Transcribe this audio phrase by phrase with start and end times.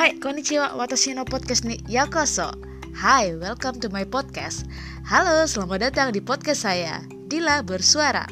[0.00, 1.76] Hai, konnichiwa, watashi no podcast ni.
[1.84, 2.56] Yakoso
[2.96, 4.64] Hai, welcome to my podcast.
[5.04, 8.24] Halo, selamat datang di podcast saya Dila Bersuara.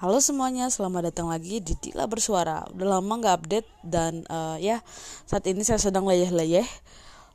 [0.00, 2.64] Halo semuanya, selamat datang lagi di Dila Bersuara.
[2.72, 4.80] Udah lama gak update dan uh, ya
[5.28, 6.64] saat ini saya sedang leyeh-leyeh.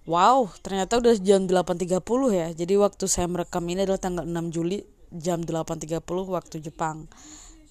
[0.10, 2.02] Wow, ternyata udah jam 8.30
[2.34, 2.50] ya.
[2.66, 4.82] Jadi waktu saya merekam ini adalah tanggal 6 Juli
[5.14, 6.02] jam 8.30
[6.34, 7.06] waktu Jepang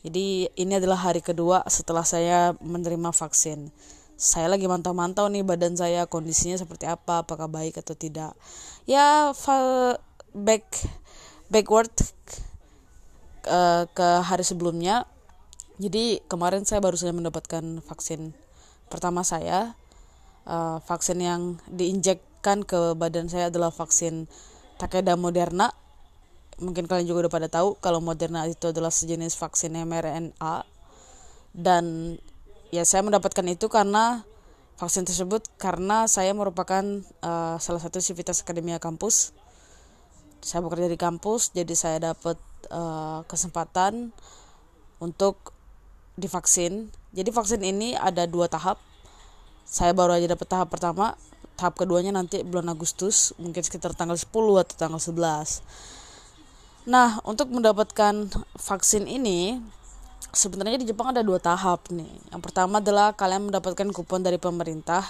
[0.02, 3.70] Jadi ini adalah hari kedua setelah saya menerima vaksin.
[4.18, 8.34] Saya lagi mantau-mantau nih badan saya kondisinya seperti apa apakah baik atau tidak.
[8.86, 9.30] Ya
[10.34, 10.66] back
[11.50, 11.94] backward
[13.46, 15.06] uh, ke hari sebelumnya.
[15.78, 18.34] Jadi kemarin saya baru saja mendapatkan vaksin
[18.90, 19.78] pertama saya.
[20.42, 24.26] Uh, vaksin yang diinjekkan ke badan saya adalah vaksin
[24.82, 25.70] Takeda Moderna
[26.62, 30.62] mungkin kalian juga udah pada tahu kalau Moderna itu adalah sejenis vaksin mRNA.
[31.52, 32.16] Dan
[32.72, 34.24] ya saya mendapatkan itu karena
[34.80, 36.80] vaksin tersebut karena saya merupakan
[37.20, 39.34] uh, salah satu sivitas akademia kampus.
[40.42, 42.38] Saya bekerja di kampus jadi saya dapat
[42.70, 44.14] uh, kesempatan
[45.02, 45.52] untuk
[46.16, 46.88] divaksin.
[47.12, 48.80] Jadi vaksin ini ada dua tahap.
[49.68, 51.14] Saya baru aja dapat tahap pertama.
[51.54, 56.01] Tahap keduanya nanti bulan Agustus mungkin sekitar tanggal 10 atau tanggal 11
[56.82, 59.62] nah untuk mendapatkan vaksin ini
[60.32, 62.08] sebenarnya di Jepang ada dua tahap nih.
[62.32, 65.04] Yang pertama adalah kalian mendapatkan kupon dari pemerintah.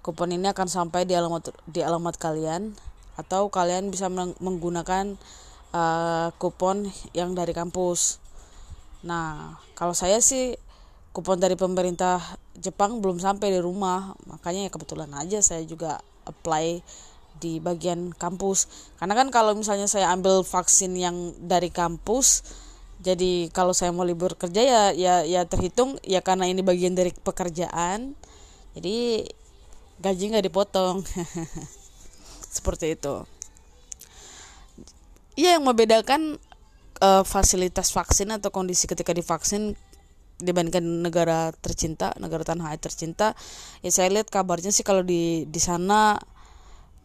[0.00, 2.72] Kupon ini akan sampai di alamat di alamat kalian
[3.16, 4.08] atau kalian bisa
[4.40, 5.16] menggunakan
[5.72, 8.22] uh, kupon yang dari kampus.
[9.04, 10.56] Nah, kalau saya sih
[11.12, 12.20] kupon dari pemerintah
[12.56, 16.80] Jepang belum sampai di rumah, makanya ya kebetulan aja saya juga apply
[17.38, 18.68] di bagian kampus.
[19.00, 22.42] Karena kan kalau misalnya saya ambil vaksin yang dari kampus,
[23.00, 27.12] jadi kalau saya mau libur kerja ya ya ya terhitung ya karena ini bagian dari
[27.12, 28.16] pekerjaan
[28.72, 29.28] jadi
[30.00, 31.04] gaji nggak dipotong
[32.56, 33.24] seperti itu
[35.36, 36.40] Iya yang membedakan
[37.04, 39.76] uh, fasilitas vaksin atau kondisi ketika divaksin
[40.40, 43.36] dibandingkan negara tercinta negara tanah air tercinta
[43.84, 46.16] ya saya lihat kabarnya sih kalau di di sana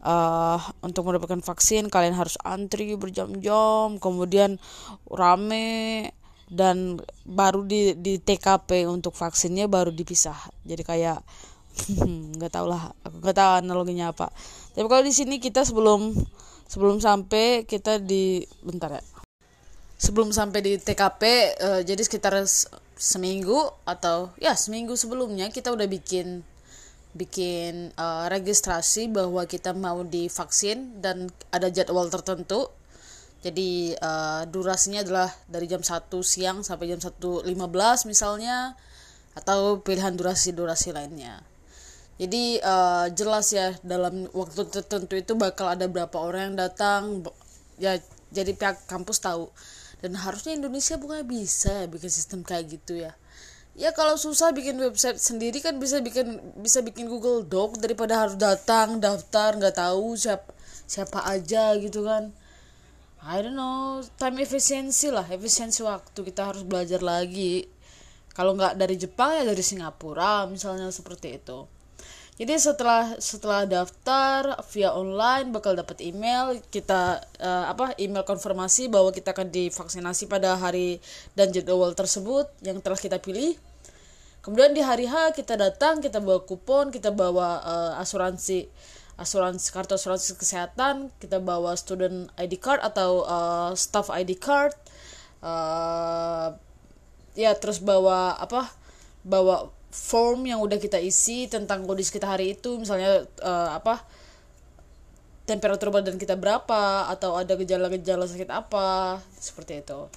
[0.02, 4.58] uh, untuk mendapatkan vaksin kalian harus antri berjam-jam kemudian
[5.08, 6.10] rame
[6.52, 10.36] dan baru di di TKP untuk vaksinnya baru dipisah.
[10.68, 11.24] Jadi kayak
[12.36, 14.28] nggak tau lah aku nggak tahu analoginya apa.
[14.76, 16.12] Tapi kalau di sini kita sebelum
[16.68, 19.02] sebelum sampai kita di bentar ya.
[19.96, 21.22] Sebelum sampai di TKP
[21.62, 22.36] uh, eh, jadi sekitar
[23.00, 23.56] seminggu
[23.88, 26.44] atau ya seminggu sebelumnya kita udah bikin
[27.12, 32.72] bikin uh, registrasi bahwa kita mau divaksin dan ada jadwal tertentu.
[33.42, 37.48] Jadi uh, durasinya adalah dari jam 1 siang sampai jam 1.15
[38.06, 38.78] misalnya
[39.34, 41.42] atau pilihan durasi-durasi lainnya.
[42.22, 47.26] Jadi uh, jelas ya dalam waktu tertentu itu bakal ada berapa orang yang datang
[47.82, 47.98] ya
[48.30, 49.50] jadi pihak kampus tahu
[50.04, 53.16] dan harusnya Indonesia bukan bisa bikin sistem kayak gitu ya
[53.72, 58.36] ya kalau susah bikin website sendiri kan bisa bikin bisa bikin Google Doc daripada harus
[58.36, 60.52] datang daftar nggak tahu siapa
[60.84, 62.32] siapa aja gitu kan.
[63.22, 67.64] I don't know time efisiensi lah efisiensi waktu kita harus belajar lagi.
[68.32, 71.81] Kalau nggak dari Jepang ya dari Singapura misalnya seperti itu
[72.42, 79.14] jadi setelah setelah daftar via online bakal dapat email kita uh, apa email konfirmasi bahwa
[79.14, 80.98] kita akan divaksinasi pada hari
[81.38, 83.54] dan jadwal tersebut yang telah kita pilih.
[84.42, 88.66] Kemudian di hari H kita datang kita bawa kupon kita bawa uh, asuransi
[89.22, 94.74] asuransi kartu asuransi kesehatan kita bawa student ID card atau uh, staff ID card
[95.46, 96.58] uh,
[97.38, 98.66] ya terus bawa apa
[99.22, 104.00] bawa form yang udah kita isi tentang kondisi kita hari itu misalnya uh, apa
[105.44, 110.08] temperatur badan kita berapa atau ada gejala-gejala sakit apa seperti itu.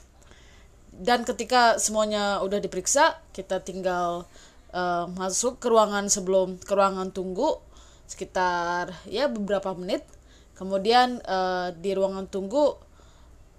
[0.96, 4.24] Dan ketika semuanya udah diperiksa kita tinggal
[4.72, 7.60] uh, masuk ke ruangan sebelum ke ruangan tunggu
[8.08, 10.08] sekitar ya beberapa menit.
[10.56, 12.80] Kemudian uh, di ruangan tunggu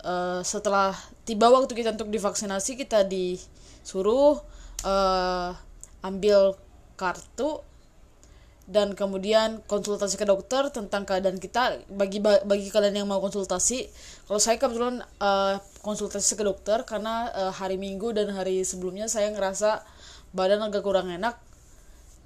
[0.01, 0.97] uh, setelah
[1.29, 4.41] tiba waktu kita untuk divaksinasi kita disuruh
[4.81, 5.53] uh,
[6.07, 6.55] ambil
[6.95, 7.67] kartu
[8.67, 11.79] dan kemudian konsultasi ke dokter tentang keadaan kita.
[11.87, 13.87] Bagi bagi kalian yang mau konsultasi
[14.27, 19.31] kalau saya kebetulan uh, konsultasi ke dokter karena uh, hari minggu dan hari sebelumnya saya
[19.31, 19.87] ngerasa
[20.35, 21.39] badan agak kurang enak.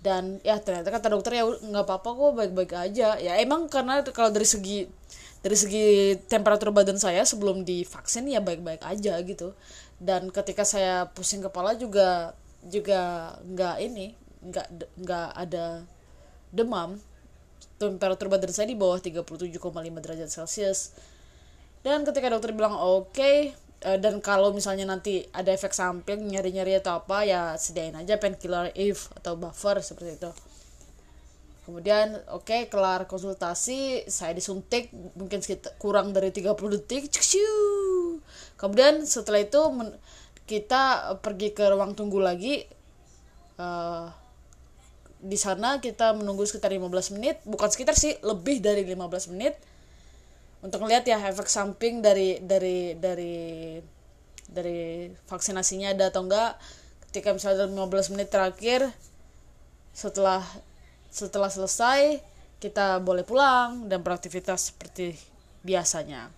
[0.01, 3.21] Dan ya ternyata kata dokter ya nggak apa-apa kok baik-baik aja.
[3.21, 4.89] Ya emang karena kalau dari segi
[5.45, 9.53] dari segi temperatur badan saya sebelum divaksin ya baik-baik aja gitu.
[10.01, 12.33] Dan ketika saya pusing kepala juga
[12.67, 14.13] juga nggak ini
[14.45, 14.67] nggak
[15.01, 15.85] nggak ada
[16.53, 17.01] demam.
[17.81, 19.57] Temperatur badan saya di bawah 37,5
[20.05, 20.93] derajat celcius.
[21.81, 23.57] Dan ketika dokter bilang oke okay,
[23.89, 28.69] uh, dan kalau misalnya nanti ada efek samping nyari-nyari atau apa ya sediain aja painkiller
[28.77, 30.31] if atau buffer seperti itu.
[31.65, 37.09] Kemudian oke okay, kelar konsultasi saya disuntik mungkin sekitar kurang dari 30 detik
[38.61, 39.61] kemudian setelah itu
[40.51, 42.67] kita pergi ke ruang tunggu lagi
[43.63, 44.11] uh,
[45.23, 49.55] di sana kita menunggu sekitar 15 menit bukan sekitar sih lebih dari 15 menit
[50.67, 53.79] untuk melihat ya efek samping dari dari dari
[54.51, 56.59] dari vaksinasinya ada atau enggak
[57.07, 58.91] ketika misalnya dalam 15 menit terakhir
[59.95, 60.43] setelah
[61.15, 62.19] setelah selesai
[62.59, 65.17] kita boleh pulang dan beraktivitas seperti
[65.65, 66.29] biasanya.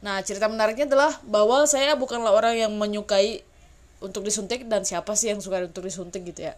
[0.00, 3.44] Nah, cerita menariknya adalah bahwa saya bukanlah orang yang menyukai
[4.00, 6.54] untuk disuntik dan siapa sih yang suka untuk disuntik gitu ya?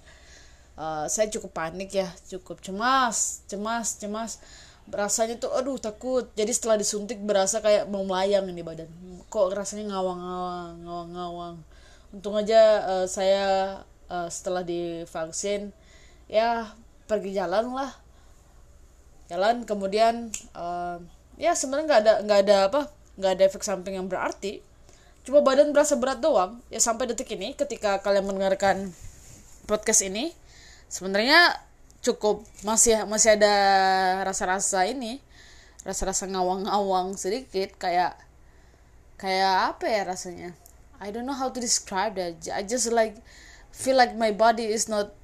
[0.73, 4.41] Uh, saya cukup panik ya cukup cemas cemas cemas.
[4.89, 6.27] Rasanya tuh aduh takut.
[6.35, 8.89] Jadi setelah disuntik berasa kayak mau melayang di badan.
[9.31, 11.57] Kok rasanya ngawang-ngawang ngawang-ngawang.
[12.15, 13.45] Untung aja uh, saya
[14.09, 15.71] uh, setelah divaksin
[16.27, 16.73] ya
[17.07, 17.93] pergi jalan lah.
[19.31, 20.99] Jalan kemudian uh,
[21.37, 22.81] ya sebenarnya nggak ada nggak ada apa
[23.17, 24.65] nggak ada efek samping yang berarti
[25.23, 26.59] cuma badan berasa berat doang.
[26.69, 28.91] Ya sampai detik ini ketika kalian mendengarkan
[29.71, 30.35] podcast ini
[30.91, 31.59] sebenarnya
[32.03, 33.55] cukup masih masih ada
[34.27, 35.23] rasa-rasa ini
[35.87, 38.19] rasa-rasa ngawang-ngawang sedikit kayak
[39.19, 40.51] kayak apa ya rasanya?
[41.03, 42.39] I don't know how to describe that.
[42.51, 43.19] I just like
[43.75, 45.15] feel like my body is not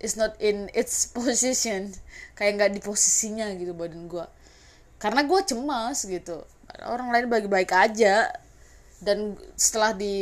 [0.00, 1.96] is not in its position.
[2.36, 4.26] Kayak nggak di posisinya gitu badan gue
[4.98, 6.42] karena gue cemas gitu.
[6.84, 8.28] Orang lain baik-baik aja
[8.98, 10.16] dan setelah di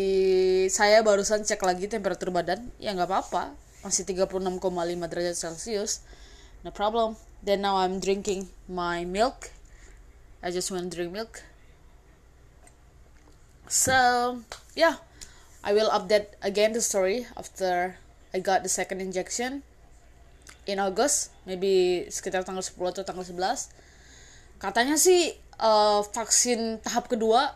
[0.69, 3.56] saya barusan cek lagi temperatur badan ya nggak apa-apa.
[3.81, 4.61] Masih 36,5
[5.08, 6.05] derajat celcius.
[6.61, 7.17] No problem.
[7.40, 9.55] Then now I'm drinking my milk.
[10.43, 11.40] I just want to drink milk.
[13.70, 14.40] So
[14.76, 15.00] yeah.
[15.67, 17.99] I will update again the story after
[18.31, 19.67] I got the second injection
[20.62, 21.34] in August.
[21.43, 23.87] Maybe sekitar tanggal 10 atau tanggal 11
[24.56, 27.52] katanya sih uh, vaksin tahap kedua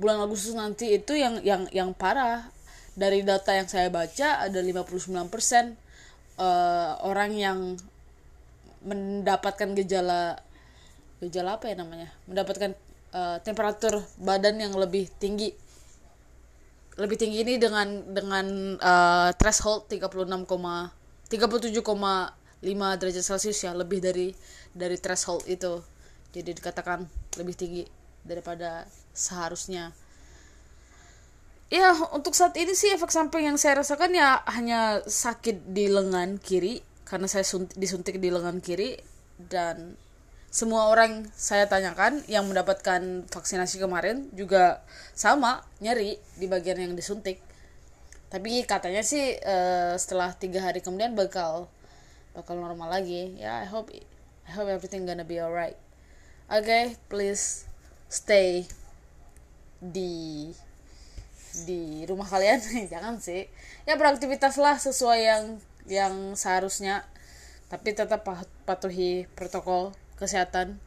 [0.00, 2.48] bulan Agustus nanti itu yang yang yang parah.
[2.92, 4.92] Dari data yang saya baca ada 59%
[6.36, 7.58] uh, orang yang
[8.84, 10.36] mendapatkan gejala
[11.24, 12.12] gejala apa ya namanya?
[12.28, 12.76] Mendapatkan
[13.16, 15.56] uh, temperatur badan yang lebih tinggi.
[17.00, 20.12] Lebih tinggi ini dengan dengan uh, threshold 36,
[20.44, 21.80] 37,5
[23.00, 24.36] derajat celcius ya lebih dari
[24.76, 25.80] dari threshold itu.
[26.36, 27.08] Jadi dikatakan
[27.40, 27.84] lebih tinggi
[28.20, 29.92] daripada seharusnya.
[31.72, 36.36] Ya untuk saat ini sih efek samping yang saya rasakan ya hanya sakit di lengan
[36.36, 37.48] kiri karena saya
[37.80, 39.00] disuntik di lengan kiri
[39.40, 39.96] dan
[40.52, 44.84] semua orang saya tanyakan yang mendapatkan vaksinasi kemarin juga
[45.16, 47.40] sama nyeri di bagian yang disuntik.
[48.28, 51.72] Tapi katanya sih uh, setelah tiga hari kemudian bakal
[52.36, 53.32] bakal normal lagi.
[53.40, 53.88] Ya I hope
[54.44, 55.80] I hope everything gonna be alright.
[56.52, 57.64] Okay please
[58.12, 58.68] stay
[59.82, 60.54] di
[61.66, 62.62] di rumah kalian.
[62.92, 63.50] Jangan sih.
[63.82, 65.44] Ya beraktivitaslah sesuai yang
[65.90, 67.02] yang seharusnya.
[67.66, 68.22] Tapi tetap
[68.62, 70.78] patuhi protokol kesehatan.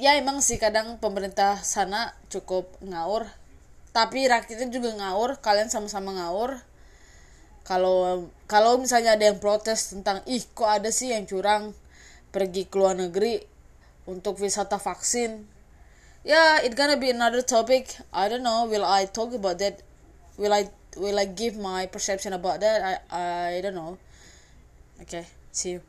[0.00, 3.28] Ya emang sih kadang pemerintah sana cukup ngaur
[3.92, 6.56] tapi rakyatnya juga ngaur kalian sama-sama ngaur
[7.62, 11.76] kalau kalau misalnya ada yang protes tentang ih kok ada sih yang curang
[12.32, 13.44] pergi ke luar negeri
[14.08, 15.44] untuk wisata vaksin
[16.24, 17.96] yeah it's gonna be another topic.
[18.12, 18.66] I don't know.
[18.66, 19.82] Will i talk about that?
[20.36, 23.02] Will i will i give my perception about that?
[23.10, 23.98] I i don't know.
[25.02, 25.80] Okay see you